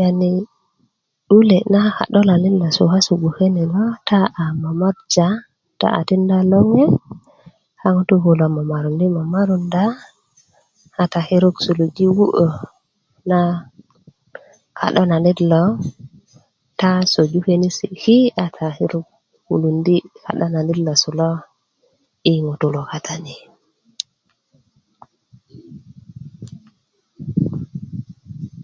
[0.00, 0.30] yani
[1.32, 5.28] wule' na ka'dolanit losu kasu gboke ni lo ta a momorja
[5.80, 6.84] ta a tinda loŋe
[7.84, 9.84] a ŋutuu kulo momorundi' momorunda
[11.02, 12.48] a ta kirut suluji' wu'yö
[13.30, 13.38] na
[14.78, 15.62] ka'dolanit lo
[16.80, 19.06] ta soju kenisi' ki a ta kirut
[19.48, 21.30] wulundi' ka'dolanit losu lo
[22.26, 23.36] yi ŋutuu katani